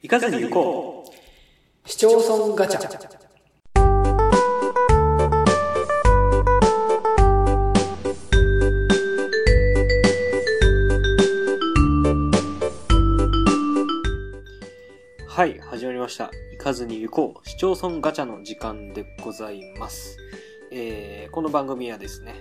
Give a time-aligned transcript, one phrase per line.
[0.00, 1.04] 行かずに行こ
[1.84, 1.88] う。
[1.90, 2.80] 市町村ガチャ。
[15.26, 16.30] はい始まりました。
[16.52, 17.48] 行かずに行こう。
[17.48, 20.16] 市町村ガチャの時間でございます、
[20.70, 22.36] えーこの番組はですね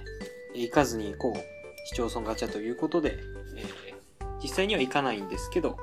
[0.53, 1.41] 行かずに行こう。
[1.87, 3.17] 市町村ガチャということで、
[3.55, 3.97] えー
[4.39, 5.77] 実際には行かないんですけど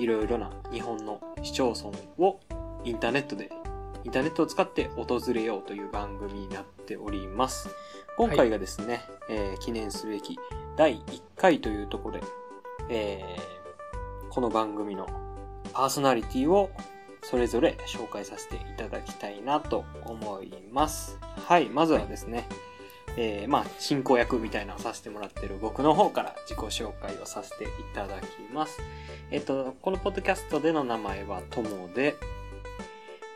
[0.00, 2.40] いろいろな日本の市町村を
[2.84, 3.50] インターネットで
[4.02, 7.68] インターネットを使って訪れようという番組になっております
[8.16, 10.38] 今回がですね、えー記念すべき
[10.76, 12.24] 第1回というところで、
[12.88, 13.60] えー
[14.30, 15.08] この番組の
[15.72, 16.70] パーソナリティを
[17.22, 21.18] それぞれ紹介させていただきたいなと思います。
[21.48, 22.48] はい、まずはですね、
[23.16, 28.80] えーまあ、進行役みたいなのをさせてもらってる僕の方から自己紹介をさせていただきます。
[29.30, 32.16] えっと、このポッドキャストでの名前はともで、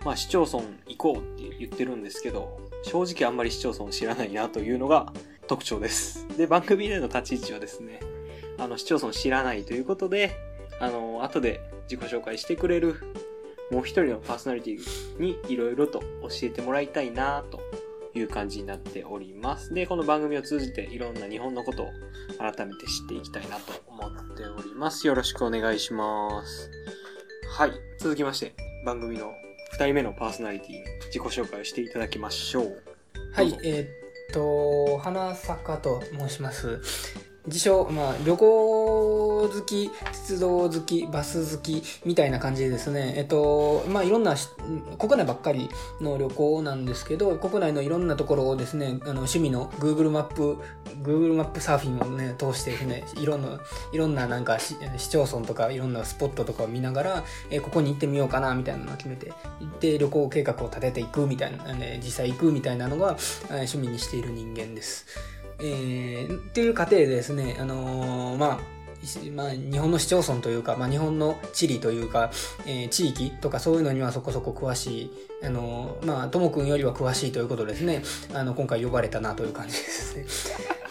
[0.05, 5.13] まあ、市町村行こうって言ってるんですけど、正直あんまり市町村知らないなというのが
[5.47, 6.27] 特徴です。
[6.37, 8.01] で、番組での立ち位置はですね、
[8.59, 10.33] あの、市町村知らないということで、
[10.81, 12.97] あの、後で自己紹介してくれる
[13.71, 17.61] もう一人のパーソナリティにいろいろと教えてもらいたいなと
[18.15, 19.73] いう感じになっております。
[19.75, 21.91] で、この番組を通じていろんな日本のことを
[22.39, 25.07] 改めて知っていきたいなと思っております。
[25.07, 26.71] よろしくお願いします。
[27.57, 27.73] はい。
[27.99, 29.33] 続きまして、番組の
[29.73, 32.83] 二人目のパーソナリティに自己紹介をしていただきましょう。
[33.33, 33.85] はいえー
[34.31, 37.34] っと、花坂と申します。
[37.47, 44.35] 自称、まあ、旅行好き、鉄道好き、バス好き、みたいな感じでですね、えっと、まあ、いろんな、
[44.99, 45.69] 国内ばっかり
[46.01, 50.57] の旅行なんですけど、国内のいろんなところをですね、あの、趣味の Google マップ、
[51.03, 53.61] Google マップサーフィンをね、通してですね、いろんな、
[53.93, 54.77] いろんななんか市
[55.11, 63.19] 町村とかいろんなスポットとかを見ながら、えここに行ってみようかな、みたいなのを決めて、行って旅行計画を立てていくみたいな、ね、実際行くみたいなのが、
[63.51, 65.05] 趣味にしている人間です。
[65.61, 68.75] えー、っていう過程でですね、あのーまあ、
[69.35, 72.31] まあ、日本の市町村というか、まあ、日本の地理というか、
[72.67, 75.11] えー地域とかそういうのにはそこそこ詳しい、
[75.43, 80.27] あのーまあ、ともくんよりは詳しいということですね、あの、今回呼ばれたなという感じですね。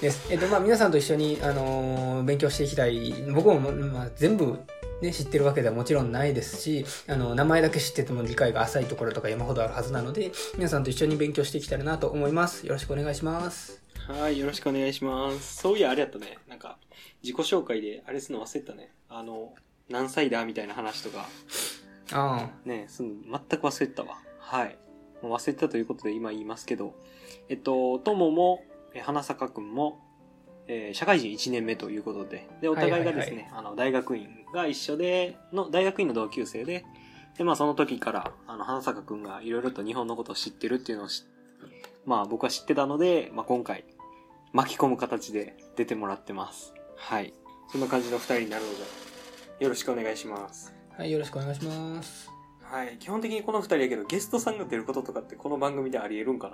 [0.02, 0.32] です。
[0.32, 3.14] えっと、まあ、皆さんと一緒に、あの勉強していきたい。
[3.34, 4.60] 僕も、まあ、全部、
[5.02, 12.66] ね、知ってるわけではもちろんないですし、あの、名前だけ知ってても理解が浅いところとか山ほどあるはずなので、皆さんと一緒に勉強していきたいなと思います。
[12.66, 13.83] よろしくお願いします。
[14.08, 15.62] はい、よろしくお願いします。
[15.62, 16.38] そういや、あれやったね。
[16.50, 16.78] なんか、
[17.24, 18.92] 自己紹介であれするの忘れてたね。
[19.08, 19.54] あの、
[19.90, 21.26] 何歳だみたいな話とか、
[22.12, 24.18] あね、すんの全く忘れてたわ。
[24.40, 24.78] はい。
[25.22, 26.96] もう忘れてたということで今言いますけど、
[27.48, 30.02] えっと、ともも、え花坂くんも、
[30.68, 36.84] えー社会人1年目ということで、で、お互いがですね、あの、大学院が一緒で、の、大学院の同級生で、
[37.38, 41.24] で、まあその時から、あの、花坂くんがいろいろと日本のことを知ってるっていうのを知
[42.06, 43.86] まあ僕は知ってたので、まあ今回、
[44.54, 46.74] 巻き込む形で出てもらってます。
[46.96, 47.34] はい。
[47.72, 48.78] そんな感じの二人になるので、
[49.64, 50.74] よろしくお願いします。
[50.98, 51.02] あ。
[51.02, 52.30] はい、よろしくお願いします。
[52.62, 52.98] はい。
[53.00, 56.50] 基本的にこの二人やけど、ゲストさんが出ることとかってこの番組であり得るんか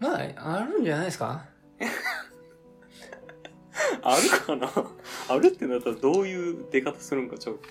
[0.00, 0.08] な？
[0.08, 1.44] まあ、あるんじゃないですか？
[4.02, 4.70] あるかな？
[5.28, 7.68] あるってなったらどういう出方するんかちょっと、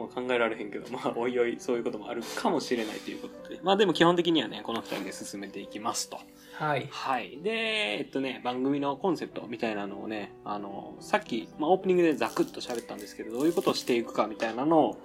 [0.00, 3.60] まあ、考えられへんけど、まあ、おいおいそういうこともあるかもしれないということで。
[3.62, 6.18] まあでも基本的にはね、この二人で進めていきますと。
[6.54, 6.88] はい。
[6.90, 7.38] はい。
[7.42, 7.50] で、
[7.98, 14.96] えっとね、番組のコンセプトみたいなのをね、あの、さっき、まあ、オープニングでザクッと喋ったんですけど、どういうことをしていくかみたいなのを、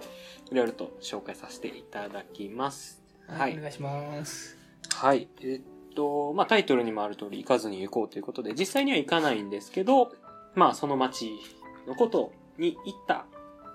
[0.52, 3.02] いろいろと紹介させていただきます。
[3.28, 4.58] はいお願いします。
[4.94, 5.28] はい。
[5.42, 10.12] えっと、まあ、タイトルにもある通り、行かずに行こうということで、実際には行かないんですけど、
[10.54, 11.32] まあ、その街
[11.88, 13.26] のことに行った、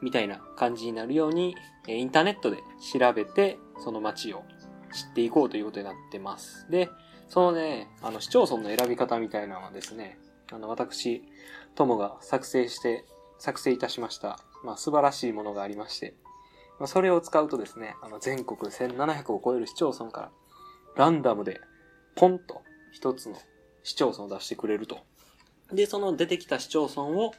[0.03, 1.57] みたいな感じになるように、
[1.87, 2.59] インターネットで
[2.93, 4.45] 調べて、その街を
[4.93, 6.69] 知っていこうということになってます。
[6.71, 6.91] で、
[7.29, 10.19] そのね、あの、市町村の選び方みたいなのはですね、
[10.53, 11.23] あの、私、
[11.75, 13.05] 友が作成して、
[13.39, 16.15] 作成いたしました、まあ、素晴らしいものがありまして、
[16.79, 20.31] まあ、それを使うとですね、あの、全国1700を超える市町村から、
[20.97, 21.61] ランダムで、
[22.17, 23.37] ポンと一つの
[23.83, 24.99] 市町村を出してくれると。
[25.73, 27.33] で、その出てきた市町村を、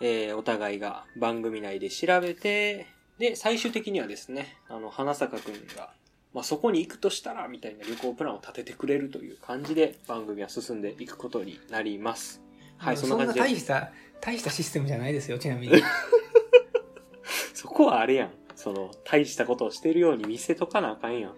[0.00, 2.86] えーお互いが番組内で調べて、
[3.18, 5.92] で、最終的にはですね、あの、花坂くんが、
[6.32, 12.40] まあ、そこに行くとしたら、みたいな旅行プランを立ててくれるという感じで番組は進んでいくことになります。
[12.78, 13.40] はい、そんな感じで。
[13.40, 15.82] 大した、大したシステムじゃないですよ、ちなみに。
[17.52, 18.30] そこはあれやん。
[18.54, 21.34] その、大したことをしてるように見せとかなあかんやん。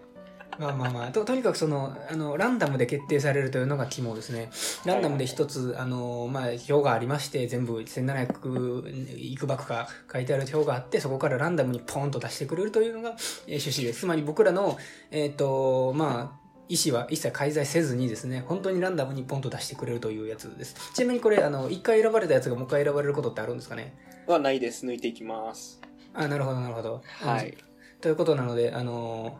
[0.59, 4.49] まあまあまあととにかくそのあのランダムで決定されるというのが肝ですね
[4.85, 13.11] ランダムで一つ、あのまあ、表がありまして全部1700いくばくか書いてある表があってそこからランダムにポンと出してくれるというのが、
[13.47, 14.77] えー趣旨ですつまり僕らの
[15.11, 20.75] えっ、とまあ意思は一切介在せずにですね、本当にランダムにポンと出してくれるというやつです。
[20.93, 23.93] ちなみにこれ、あの、一回選ばれたやつがもう一回選ばれることってあるんですかね？
[24.27, 24.85] はないです。
[24.85, 25.81] 抜いていきます。
[26.13, 27.03] あ、なるほど、なるほど。
[27.05, 27.57] はい。
[28.01, 29.37] ということなので、あの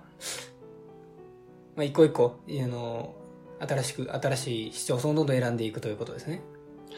[1.75, 3.15] まあ、一個一個、あの
[3.59, 6.41] 新しく、新しい市町村をどんどん選んでいくということですね。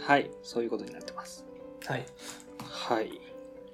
[0.06, 0.30] はい。
[0.44, 1.46] そういうことになってます。
[1.86, 2.06] はい。
[2.60, 3.22] はい。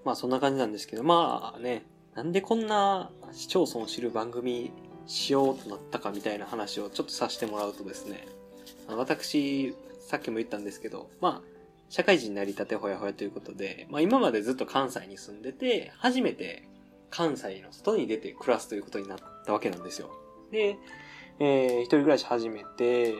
[0.03, 4.71] まあそんな感じなんですけど、まあね、なんでこんな市町村を知る番組
[5.07, 8.27] しようとなったかみたいな話をちょっとさせてもらうとですね、
[8.87, 9.75] 私、
[10.07, 11.51] さっきも言ったんですけど、まあ、
[11.89, 16.67] 社会人になりたてほやほやということで、まあ今までずっと関西に住んでて、初めて
[17.09, 20.09] 関西の外に出て暮らすということになったわけなんですよ。
[20.51, 20.77] で、
[21.39, 23.15] えー一人暮らし始めて、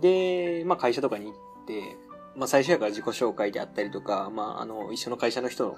[0.00, 1.34] で、まあ会社とかに行っ
[1.66, 1.96] て、
[2.36, 5.76] まあ最初やから自己紹介であったりとか、まああの、一緒の会社の人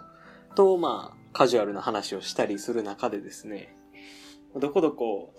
[0.57, 3.77] と、まあカジュアルな話をしたりする中でですね、
[4.57, 5.33] どこどこ、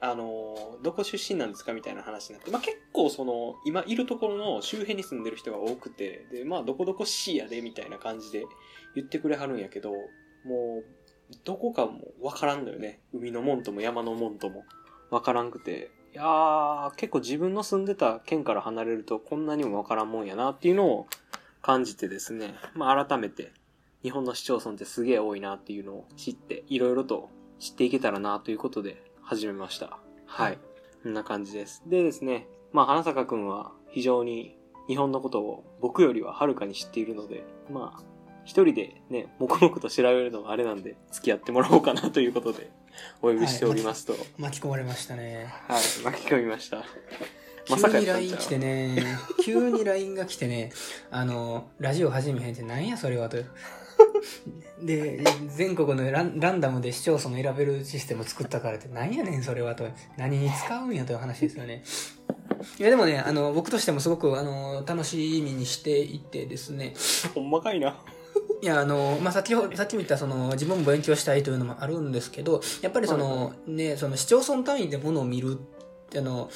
[0.00, 8.44] あの、どこ出身なんですかみたいな話になって、まあ結構その、今いるところの周辺に住んでる人が多くて、で、まあどこどこ市やで、みたいな感じで
[8.94, 9.92] 言ってくれはるんやけど、
[10.44, 10.84] もう、
[11.44, 13.00] どこかもわからんのよね。
[13.12, 14.64] 海の門とも山の門とも
[15.10, 15.90] わからんくて。
[16.12, 21.06] いやー、結構自分の住んでた県から離れるとこんなにもわからんもんやなっていうのを
[21.60, 22.54] 感じてですね。
[22.74, 23.52] まあ改めて
[24.02, 29.98] 日本の市町村ってすげえ多いなっていうのを知って、いろいろと知っていけたらなということで始めました。
[30.26, 30.58] はい。
[31.02, 31.82] こんな感じです。
[31.86, 34.56] でですね、まあ花坂くんは非常に
[34.88, 38.02] 日本のことを僕よりははるかに知っているので、まあ、
[38.46, 42.70] 一人でね、黙々と調べるのはあれなんで、付き合ってもらおうかなということで、
[43.20, 45.52] お呼びしておりますと、はい、巻き込まれましたね。
[46.04, 46.78] 巻き込みました。
[46.78, 46.84] ま
[47.66, 49.06] 急にさかやったん LINE 来てね、
[49.44, 50.70] 急に LINE が来てね、
[51.10, 53.38] あの、ラジオ始めへんってなんやそれはと。
[54.80, 59.88] で、全国のランランダムで視聴者の選べるシステム作ったからってなんやねんそれはと。
[60.16, 61.82] 何に使うんやという話ですよね。
[62.78, 66.94] いやでもね、あの、僕としてもすごく、あの、楽しみにしていてですね、
[67.34, 67.96] ほんまかいな。
[68.62, 75.58] いや、あの、まあ、先ほど、さっきも言った、その、自分も勉強したいというのもあるんですけど、やっぱりそはいの、ね、その、市町村単位でものを見る、
[76.16, 76.50] あの、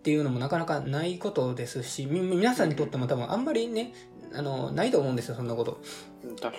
[0.00, 3.92] っていうのもなかなかないことですし、み皆さんにとっても多分あんまりね、
[4.32, 5.80] あの、ないと思うんですよ、そんなこと。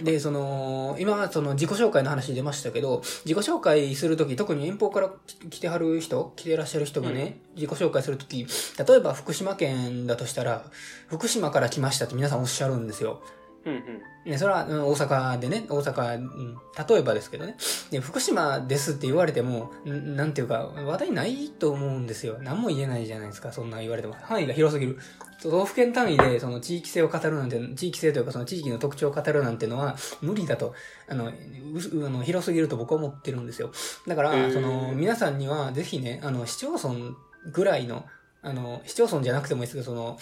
[0.04, 5.12] で、その、今、その自己紹介の話出ましたけど、自己紹介するとき、特に遠方から
[5.50, 10.66] 来てはる人、来てらっしゃる人がね、自己紹介するとき、例えば福島県だとしたら、
[11.08, 13.22] 福島から来ましたって皆さんおっしゃるんですよ。
[13.66, 14.32] うんうん。
[14.32, 17.56] ね、それはうん大阪でね、大阪、うん例えばですけどね。
[17.92, 22.38] で、福島ですって言われても、んなんていうか、話題ないと思うんですよ。
[22.42, 24.16] 何も言えないじゃないですか、そんな言われても。
[24.22, 24.98] 範囲が広すぎる。
[25.42, 30.74] 都道府県単位で、その地域性を語るなんて、地域性というかその地域の特徴を語るなんてのは無理だと、
[31.08, 33.72] あの、ううあの広すぎると僕は思ってるんですよ。
[34.08, 37.16] だから、その、皆さんにはぜひね、あの、市町村
[37.52, 38.06] ぐらいの、
[38.44, 40.20] あの、市町村じゃなくてもいいですけど、その、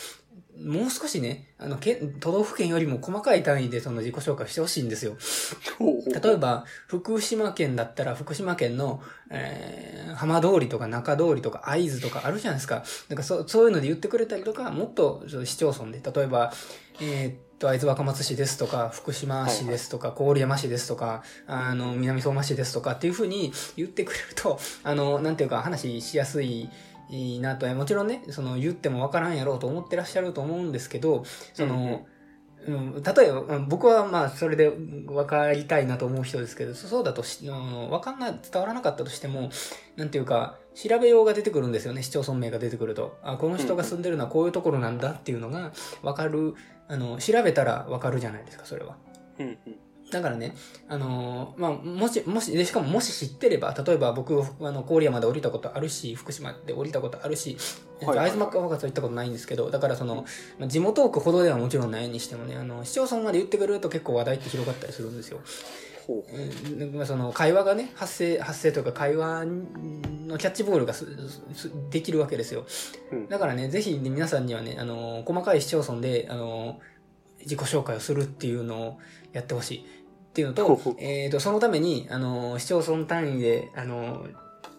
[0.63, 5.15] もう少しね、あの、県都道府県よりも細かい単位でその自己紹介してほしいんですよ。
[6.21, 12.83] 例えば、福島県だったら、福島県の、えー、浜通りとか中通りとか会津とかあるじゃないですか。
[13.07, 16.53] なんかそそういうので言ってくれたりとか、もっと市町村で、例えば、
[17.01, 26.69] えーっと、会津若松市ですとか、福島市ですとか、郡山市ですとか、あの、南相馬市ですとかっていうふうに言ってくれると、あの、なんていうか話しやすい、
[27.09, 31.23] いいなと、もちろんね、その言ってもわからんやろうと思ってらっしゃると思うんですけど、
[31.53, 32.05] その、
[32.67, 39.49] うん、例えば、うん僕はまあ、それで分かりたいなと思う人ですけど、そそうだとし、うん分かんない、伝わらなかったとしても、
[39.95, 43.17] なんていうか、調べようが出てくるんですよね、市町村名が出てくると。
[43.23, 45.71] あ、この人が住んでるのはこういうところなんだっていうのが
[46.03, 46.53] 分かる、
[46.87, 48.97] あの、調べたら分かるじゃないですか、それは。
[49.39, 49.75] うんうん。
[50.11, 50.55] だからね、
[50.87, 57.57] あのーまあ、もし、もし、でしかももし知ってれば、例えば僕、あの、郡山で降りたことあるし、福島で降りたことあるし、
[58.05, 60.25] 会津真っ赤は行ったことないんですけど、だからその、
[60.57, 65.39] まあ、地元トークほどではもちろんないにしてもね、あの、市町村まで言ってくれると結構話題って広がったりするんですよ。
[66.93, 71.05] まあ、その会話がね発生発生というか会話のキャッチボールがす
[71.53, 72.65] すできるわけですよ。
[73.11, 73.27] うん。
[73.27, 76.79] だからねぜひね皆さんにはねあの細かい市町村であの
[77.41, 78.97] 自己紹介をするっていうのを
[79.33, 79.85] やってほしい
[80.29, 84.25] っていうのとえー、とそのためにあの市町村単位であの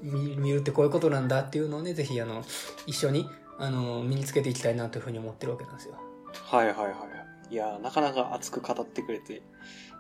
[0.01, 2.43] 見見るってこういうことなんだっていうのをねぜひあの
[2.87, 3.29] 一緒に
[3.59, 5.95] あの身につけていきたいなというふうに思ってるわけなんですよ
[6.33, 7.55] はいはいはいはい。
[7.55, 9.43] いやー、なかなか熱く語ってくれて、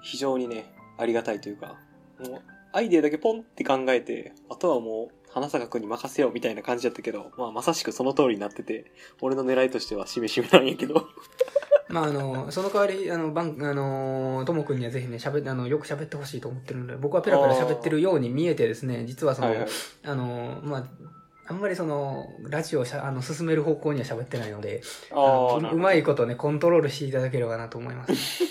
[0.02, 1.78] 非常にね、ありがたいというか、
[2.20, 2.42] もう、
[2.72, 11.08] アイデアだけポンって考えて、あとはもう、花坂くんに任せようみたいな感じだったけど、まあ、まさしくその通りになってて、俺の狙いとしてはしめしめなんやけど。
[11.90, 19.68] まあ、あの、その代わり、あの、ばん、あの、ともくんにはぜひね、喋あの、よく喋ってほしいと思ってるので、僕はペラペラ喋ってるように見えてですね、実はその、はいはい。
[20.04, 20.84] あの、まあ、
[21.50, 28.44] あんまりその、ラジオをしゃあの進める方向には喋ってないので、あのううまいことね、コントロールしていただければなと思います。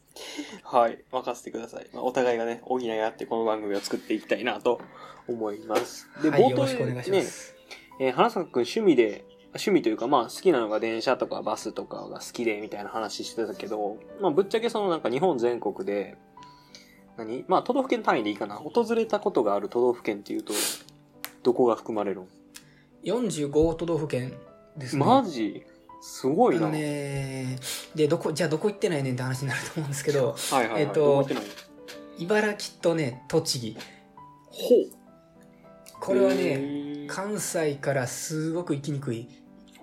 [0.62, 1.02] はい。
[1.10, 1.86] 任せてください。
[1.94, 4.80] まあ、お互いがね、補い合ってこの番組を作っていきたいなと
[5.26, 6.08] 思います。
[6.22, 7.54] で、はい、よろしくお願いしまね、す。
[7.98, 9.24] えー花坂くん趣味で、
[9.54, 16.16] 趣味というか、まあ好きなのが電車とかバスとかが好きでみたいな話してたけど、まあぶっちゃけそのなんか日本全国で、
[17.16, 17.44] 何？
[17.46, 18.56] まあ都道府県単位でいいかな？
[18.56, 20.52] 訪れたことがある都道府県っていうと、
[21.42, 22.26] どこが含まれるの
[23.04, 24.34] ？45都道府県
[24.76, 25.04] ですね。
[25.04, 25.64] マジ？
[26.00, 26.68] すごいな。
[26.68, 27.56] ね、
[27.94, 30.82] で、どこ、じゃあどこ行ってないねんって話になると思うんですけど、はいはいはい。
[30.82, 31.44] えっとどこ行ってない
[32.18, 33.76] 茨城とね、栃木。
[34.50, 36.00] ほう。
[36.00, 39.28] これはね、ね関西からすごく行きにくい。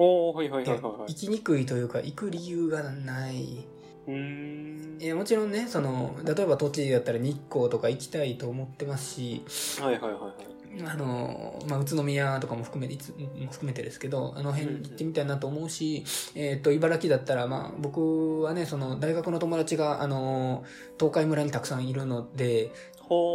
[0.01, 1.13] ほう、はいはいはいはいはい。
[1.13, 3.67] 行きにくいというか、行く理由がない。
[4.08, 4.98] うーん。
[5.00, 9.43] いやもちろんね、その、例えば栃木だったら日光とか行きたいと思ってますし、
[9.79, 10.89] はいはいはいはい。
[10.89, 16.03] あの、まあ、宇都宮とかも含めて、いつも含めてですけど、あの辺行ってみたいなと思うし、
[16.34, 20.63] えっ、と、茨城だったら、まあ、僕はね、その、大学の友達が、あの、
[20.98, 22.72] 東海村にたくさんいるので。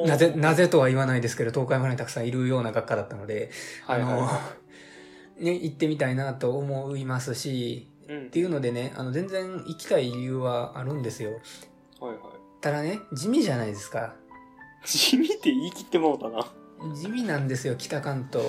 [0.06, 3.50] なぜ、なぜとは言わないですけど、東海村にたくさんいるような学科だったので、
[3.84, 4.65] はいはいはあの、
[5.38, 7.88] ね、行ってみたいなと思いますし、い。
[8.08, 11.40] うんっていうのでね、あの、全然行きたい理由はあるんですよ。
[12.00, 12.18] はいはい。
[12.60, 14.14] ただね、地味じゃないですか。
[14.84, 16.46] 地味って言い切ってもうたな。
[16.94, 18.44] 地味なんですよ、北関東。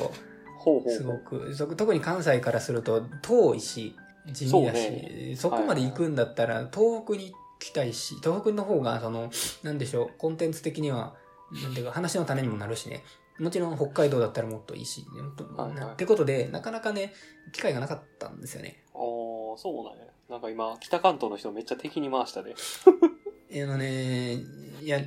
[0.57, 0.91] ほうほう。
[0.91, 1.53] すごく。
[1.55, 3.95] そ特に関西からすると遠いし、
[4.31, 9.31] 地味だし、そ,、ねこまで行くんだったら東北に行きたいし、東北の方が、その、
[9.63, 11.15] なんでしょう、コンテンツ的には、
[11.63, 13.03] なんていうか話の種にもなるしね。
[13.39, 17.13] もちろん北海道だったらもっといいし、もっとはいはいなってことで、なかなかね、
[17.53, 18.83] 機会がなかったんですよね。
[18.93, 20.05] ああ、そうなんや。
[20.29, 22.55] なんか今、北関東の人めっちゃ敵に回したで。
[23.63, 24.33] あのね、
[24.81, 24.99] いや、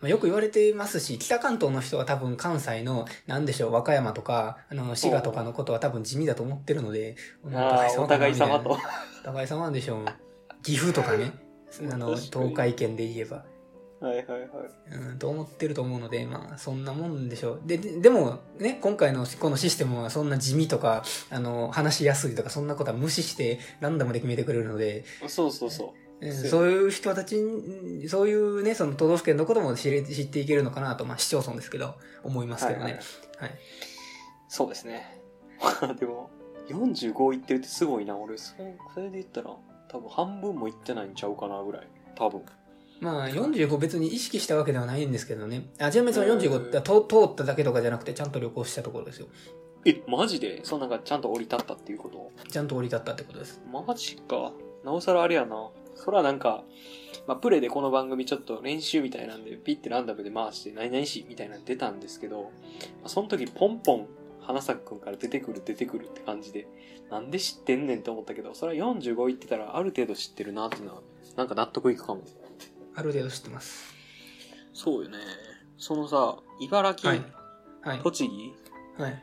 [0.00, 7.50] まあよく言われてますし、北関東の人は多分関西の、なんでしょう、和歌山とか、あの、滋賀とかのことは多分地味だと思ってるので、お
[8.06, 8.70] 互い様と。
[8.70, 8.78] お
[9.24, 10.04] 互い様でしょう。
[10.62, 11.32] 岐阜とか ね、
[11.90, 13.44] あの、東海圏で言えば、
[14.04, 14.48] はいはいはい。
[14.92, 17.62] うん、と思ってると思うので、まあ、そんなもんでしょう。
[17.64, 25.88] で、ででも、ね、今回のこのシステムはそんな地味とか、あの、話しやすいとか、そんなことは無視して、ランダムで決めてくれるので、そうそうそう。
[25.88, 32.84] うんそういう人たちに、そういうね、その都道府県のことも知れ知っていけるのかなと、まあ市町村ですけど、思いますけどね。
[32.84, 32.96] ははいい
[33.40, 33.58] はい
[34.48, 35.20] そうですね。
[35.82, 36.30] まあでも、
[36.68, 38.16] 45行ってるってすごいな。
[38.16, 38.54] 俺、そ
[38.94, 39.50] それで言ったら、
[39.88, 41.88] 多分半分も行ってないんちゃうかなぐらい。
[42.14, 42.42] 多分。
[43.00, 45.68] まあ45別に意識したわけではないんですけどね。
[45.78, 49.26] あ、ちなみにその45って通っただけとかじゃなくて、ちゃんと旅行したところですよ。
[49.84, 50.60] え、マジで？
[50.64, 52.30] そんなんかちゃんと降り立ったっていうこと？
[52.48, 53.60] ちゃんと降り立ったってことです。
[53.70, 54.52] マジか。
[54.84, 55.70] なおさらあれやな。
[55.94, 56.64] そらなんか、
[57.28, 62.48] まあ、プレでこの番組ちょっと練習みたいなんで、ピッてランダムで回して、何々しみたいなの出たんですけど、ま
[63.04, 64.08] あ、その時ポンポン、
[64.40, 66.66] 花咲くんから出てくる出てくるって感じで、
[67.10, 71.02] なんで知ってんねんって思ったけど、それは45言ってたらある程度知ってるなっていうのは、
[71.36, 72.22] なんか納得いくかも。
[72.96, 73.92] ある程度知ってます。
[74.72, 75.18] そうよね。
[75.76, 77.24] そのさ、茨城、はい。
[77.82, 78.00] はい。
[78.00, 78.54] 栃木？
[79.00, 79.22] はい。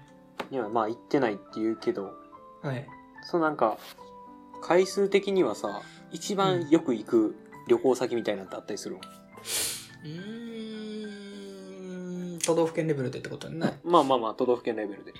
[0.49, 2.13] にはまあ行ってないって言うけど、
[2.61, 2.85] はい。
[3.23, 3.77] そのなんか、
[4.61, 7.35] 回数的にはさ、一番よく行く
[7.67, 9.01] 旅行先みたいなのってあったりするの、
[10.03, 13.79] うーん、都道府県レベルでってことはない。
[13.83, 15.13] まあまあまあ、都道府県レベルで。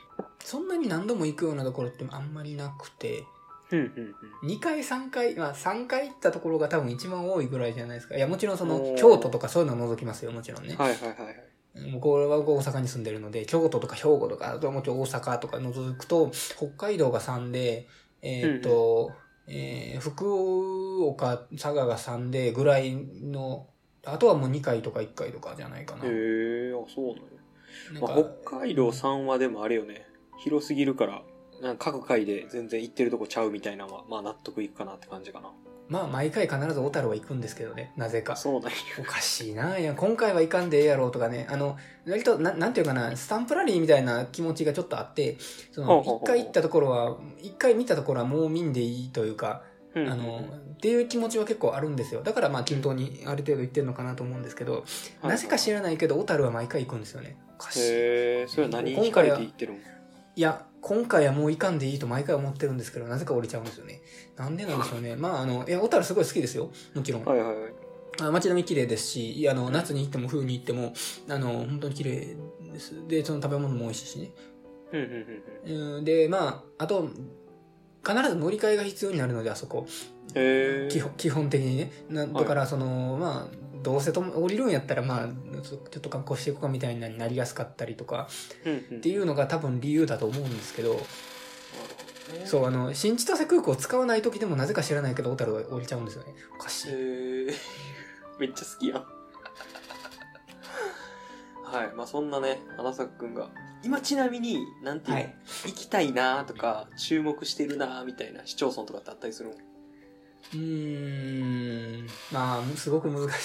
[0.43, 3.23] そんなに何度も行くようなところってあんまりなくて。
[3.75, 8.15] 2回3回、まあ3回行ったところが多分一番多いぐらいじゃないですか。
[8.15, 10.75] いや、もちろんその京都とかそういうのは除きますよ、もちろんね。
[10.75, 11.51] はいはいはい
[12.01, 17.87] これは大阪に住んでるので、京都とか兵庫とか、あとはもちろん大阪とか除くと、北海道が3で、
[18.21, 19.13] えっ、と、
[19.47, 23.67] えー福岡、佐賀が3でぐらいの、
[24.05, 26.05] あとはもう2回とか1回とかじゃないかな。
[26.05, 27.21] へえ、あ、そうなんや。
[27.93, 30.05] なんかまあ、北海道3はでもあれよね。
[30.37, 31.23] 広すぎるから、
[31.61, 35.51] なんか各回で全然行ってるとこちゃうみたいなのは、まあ納得いくかなって感じかな。
[35.87, 38.35] まあ毎回必ず小樽は行くんですけどね、なぜか。
[38.35, 38.71] そうなんや。
[38.99, 39.77] おかしいな。
[39.77, 41.47] いや、今回は行かんでええやろうとかね。
[41.49, 41.77] あの、
[42.07, 45.37] 割と、ななんていうかな、スタンプラリーみたいな気持ちがちょっとあって、
[45.71, 49.63] その、一回行ったところは、一回見たところはもう見んでいいというか、
[49.93, 52.23] うんあの、っていう気持ちは結構あるんですよ。
[52.23, 54.85] だからまあ均等にある程度行ってるのかなと思うんですけど、
[55.21, 57.37] なぜか知らないけど、小樽は毎回行くんですよね。
[57.59, 57.79] おかしい。
[57.81, 57.83] へ
[58.43, 59.79] え、それは何今回はて行ってるの
[60.37, 64.01] いや、今回はもう行かんでいいと毎回思ってるんですけど、なぜか降りちゃうんですよね。
[64.35, 65.15] なんでなんでしょうね。
[65.17, 66.71] まあ、あの、いや、小樽すごい好きですよ。
[66.95, 67.25] もちろん。
[67.25, 67.73] はいはいはい。
[68.21, 70.93] あ街並み綺麗ですし、あの、夏に行っても冬に行っても、
[71.29, 72.35] あの、本当に綺麗
[72.73, 72.95] です。
[73.07, 74.31] で、その食べ物も美味しいしね。
[74.91, 77.07] うんうんうんうん、で、まあ、あと、
[78.05, 79.85] 必ず乗り換えが必要になるので、あそこ。
[80.33, 81.91] 基本基本的にね。
[82.09, 85.27] なだから、その、まあ、どうせとも降りるんやったら、まあ、
[85.61, 88.27] ちょっと観光していこうかみたいなになりやすかったりとか。
[88.95, 90.99] っていうのが多分理由だと思うんですけど。
[92.45, 96.33] そう、あの、新千歳空港を使わない時でもなぜか知らないけど、小樽は降りちゃうんですよね。
[96.55, 96.89] おかしい。
[96.89, 97.53] へえ。
[98.39, 99.05] めっちゃ好きやん。
[101.63, 101.91] はい。
[101.95, 103.49] まあそんなね、花咲くんが。
[103.83, 105.35] 今ちなみに、なんていうの、はい
[105.65, 109.55] 行きたいなとか、注目してるなみたいな市町村とかってあったりするの？
[110.53, 113.37] うーん、まあ、すごく難しい。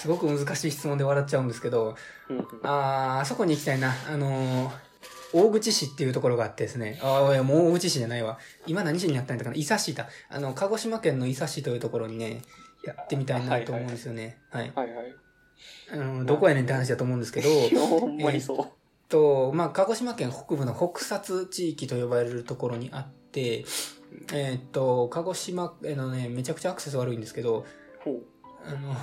[0.00, 1.94] すごく難しい質問で笑っちゃうんですけど、
[2.28, 2.44] うんうん。
[2.62, 3.92] あーあそこに行きたいな。
[4.08, 4.90] あのー
[5.32, 6.98] 大口市っていうところがあってですね。
[7.02, 8.38] ああ、いや、もう大口市じゃないわ。
[8.66, 10.08] 今何市になったんだかな伊佐市だ。
[10.28, 12.42] あの、鹿児島県の伊佐市というところにね、
[12.84, 14.38] やってみたいなと思うんですよね。
[14.50, 14.72] はい。
[14.74, 15.14] はいはい。
[15.92, 17.48] あの、どこやねんって話だと思うんですけど、
[17.86, 18.66] ほんまにそう。
[19.08, 23.64] と、まあ、鹿児島県北部の北薩地域と呼ばれるところにあって、
[24.32, 27.66] えーっと、鹿児島へのね、めちゃくちゃアクセス悪いんですけど、
[28.04, 28.22] ほう。
[28.64, 28.96] あの、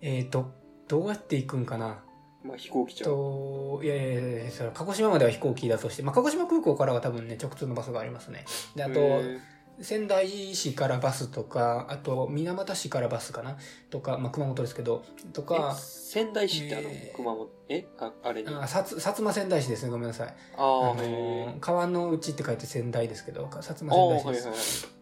[0.00, 0.52] えーっと、
[0.86, 2.02] どうやって行くんかな？
[2.44, 3.10] まあ飛行機ちゃう。
[3.10, 8.44] と、いやいやいやそれ鹿児島までは飛行機だとして、まあ、鹿児島空港からは多分ね、直通のバスがありますね。
[8.76, 9.38] で、あと、へ
[9.80, 13.58] 仙台市からバスとか、あと、水俣市からバスかな？
[13.90, 18.48] とか、まあ、熊本ですけど、とか、仙台市ってあの、えー熊本、えああれに？
[18.48, 20.28] ああ薩薩摩仙台市ですね、ごめんなさい。
[20.28, 24.97] ああの川の内って書いて仙台ですけど、薩摩仙台市です。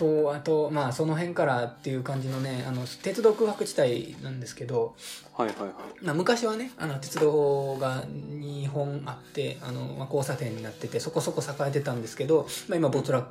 [0.00, 4.96] と、あと、まあ、その辺からっていう感じのね、あの、鉄道空白地帯なんですけど、
[5.36, 5.72] はいはいはい。
[6.00, 13.28] まあ、昔はね、あの、鉄道が2本あって、あの、まあ、交差点になってて、そこそこ栄えてたんですけど、まあ、今、没落、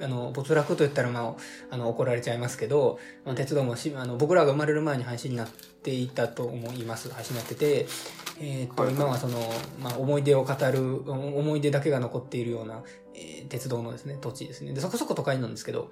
[0.00, 7.10] あの、没落と言ったら、まあ、あの、怒られちゃいますけど、まあ、鉄道もし、あの、僕らが生まれる前に廃止になっていたと思います。
[7.10, 7.86] 廃止になってて、
[8.40, 9.38] えーっと、今はその、
[9.80, 12.82] まあ、思い出を語る、思い出だけが残っているような、
[13.14, 14.72] えー鉄道のですね、土地ですね。
[14.72, 15.90] で、そこそこ都会なんですけど、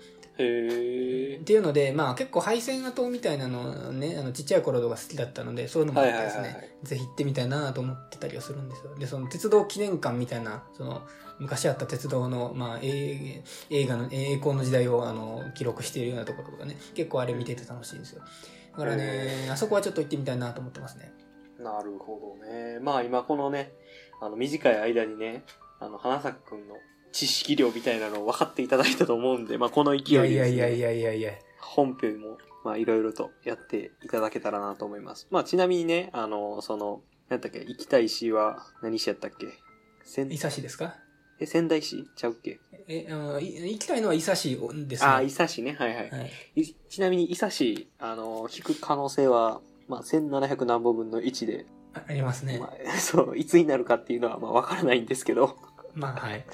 [1.40, 1.44] っ。
[1.44, 8.94] ていうので、まあ結構廃線跡みたいなのね、あのちっちゃい頃とか好きだったので、そういうのもあってですね、はいはいはいはいぜひ行ってみたいなと思ってたりはするんですよ。
[8.94, 11.02] で、その鉄道記念館みたいな、その
[11.38, 18.22] 昔あった鉄道の、まあ映映画の栄光の時代をあの記録しているようなところとかね、結構あれ見てて楽しいんですよ。
[18.72, 21.12] だからね、あそこはちょっと行ってみたいなと思ってますね。
[21.58, 22.78] なるほどね。
[22.80, 23.72] まあ今このね、
[24.22, 25.44] あの短い間にね、
[25.80, 26.76] あの、花咲くんの
[27.12, 31.32] 知識量みたいなのを分かっていただいたと思うんで、まあこの勢いでね、いやいやいやいやいや。
[31.60, 35.26] 本編も、まあいろいろとやっていただけたらなと思います。
[35.30, 39.46] まあちなみにね、あの、その、なんだっけ、行きたい市は何市やったっけ？
[40.04, 40.96] 仙伊佐市ですか？
[41.38, 42.08] え、仙台市？
[42.16, 42.60] ちゃうっけ？
[42.88, 45.08] え、あのい行きたいのは伊佐市ですね。
[45.08, 45.74] ああ、伊佐市ね。
[45.78, 46.10] はいはい。
[46.10, 46.30] はい。
[46.56, 52.58] いちなみに伊佐市、あの、引く可能性は、まあ1700何本分の1で、あありますね。
[52.58, 55.56] まあ、 そう、いつになるかっていうのは、まあわからないんですけど、
[55.94, 56.44] まあはい。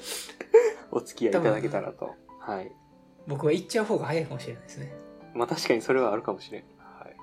[0.97, 2.15] お付き合いいただけたらと。
[2.39, 2.71] はい。
[3.27, 4.93] 僕は行っちゃう方が早いかもしれないですね。
[5.33, 6.63] まあ確かにそれはあるかもしれん。
[6.77, 7.15] はい。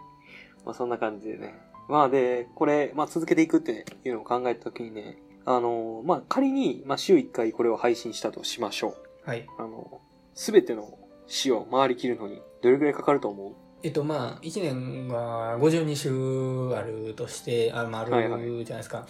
[0.64, 1.54] まあそんな感じでね。
[1.88, 9.28] まあで、これ、まあ続けていくっていうのを考えたときにね、あの、まあ仮に、まあ週1回これを配信したとしましょう。
[9.28, 9.46] はい。
[9.58, 10.00] あの、
[10.34, 13.52] すべての市を回りきるのに、どれくらいかかると思う？
[13.82, 19.06] えっと、まあ、1年が52週あるとして、あ、まあ、るじゃないですか。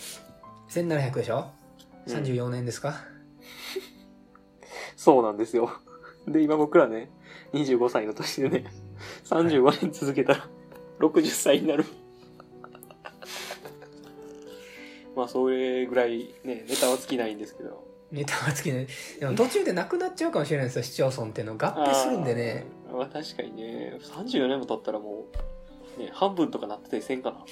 [0.68, 1.50] 1700でしょ？
[2.06, 3.04] うん ?34 年ですか、
[4.96, 5.70] そうなんですよ。
[6.26, 7.10] で、今僕らね、
[7.52, 8.64] 25歳の年でね、
[9.24, 10.48] 35年続けたら、
[11.00, 11.84] 60歳になる。
[15.14, 17.84] まあ、それぐらいね、ネタは尽きないんですけど。
[18.10, 18.86] ネタはつきない。
[19.18, 21.54] でも途中でなくなっちゃうかもしれないですよ、市町村っていうの。
[21.54, 22.66] 合併するんでね。
[22.88, 22.96] あー。
[22.96, 25.26] まあ、確かにね、34年も経ったらも
[25.98, 27.44] う、ね、半分とかなってたりせんかな。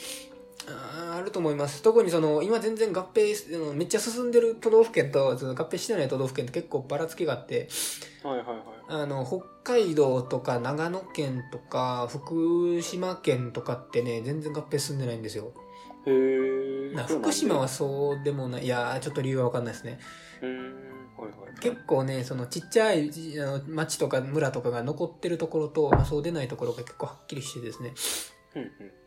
[0.69, 1.83] あると思います。
[1.83, 7.69] 特にその、今全然合併、めっちゃ進んでる都道府県と、その合併してない都道府県って結構ばらつきがあって、
[8.23, 8.57] はいはいはい。
[8.89, 15.53] あの、北海道とか長野県とか、福島県とかってね、全然合併進んでないんですよ。
[16.07, 16.95] へー。
[16.95, 18.65] なそうなんだ福島はそうでもない。
[18.65, 19.99] いやー、ちょっと理由はわかんないですね。
[20.43, 20.93] うーん。
[21.17, 21.61] はいはい。
[21.61, 27.95] 結構ね、そのちっちゃいじあの町とか村とかが残ってるところと、まあ、そうでないところが結構はっきりしてですね。
[28.57, 29.02] うんうん。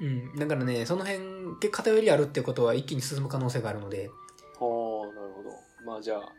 [0.00, 0.36] うん。
[0.36, 1.20] だからね、その辺、
[1.60, 4.10] 結構偏りあるっていうことは一気に進む可能性があるので、
[4.60, 5.50] はあ、なるほど。
[5.84, 6.32] まあじゃあ、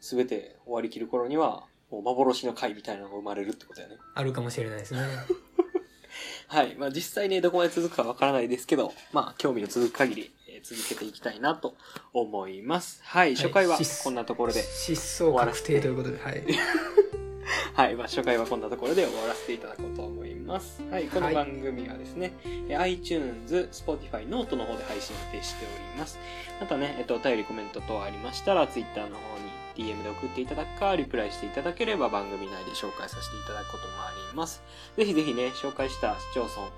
[0.00, 3.96] すべて終わりきる頃には、もう幻の回みたいなのが生まれるってことやね。
[4.14, 5.00] あるかもしれないですね。
[6.48, 6.74] はい。
[6.76, 11.74] まあ実際ね、どこまで続くかわからないですけど、まあ興味の続く限り、えー続けていきたいなと
[12.12, 13.00] 思います。
[13.04, 13.34] はい。
[13.34, 14.62] 初回は失こんなところで。
[14.62, 16.44] 失踪確定ということで、はい。
[17.74, 20.82] はい、まあ、初回はこんなところで終わらせていただこうと思います。
[20.90, 22.32] はい、この番組はですね、
[22.68, 26.18] え iTunes、Spotify、 note の方で配信予定しております。
[26.60, 34.62] またね、えっと、お便りコメント等ありましたら、Twitter の方に DM で送っていただくか、リプライしていただければ番組内で紹介させていただくこともあります。
[34.96, 36.70] ぜひぜひね、紹介した市町村、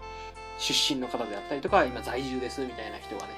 [0.59, 3.33] 出身の方であったりとか、今在住ですみたいな人がね、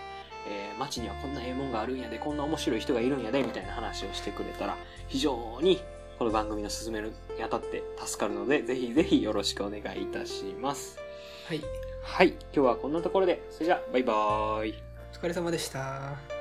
[0.48, 4.76] えー街にはこんなええもんがあるんやで、こんな面白い人がいるんやで、みたいな話をしてくれたら、
[5.08, 5.80] 非常に
[6.18, 10.98] この番組の進めるにあたって助かるので、ぜひぜひよろしくお願いいたします。
[11.46, 11.60] はい
[12.02, 14.74] はい、今日はこんなところで、それじゃあ、バイバーイ。
[15.12, 16.35] お疲れ様でした